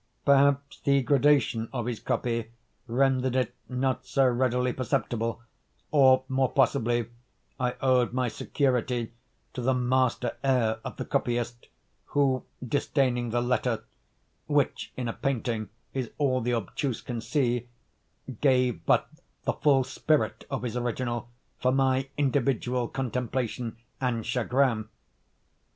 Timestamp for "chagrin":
24.25-24.89